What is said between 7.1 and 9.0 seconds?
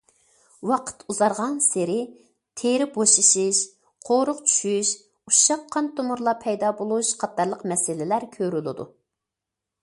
قاتارلىق مەسىلىلەر كۆرۈلىدۇ.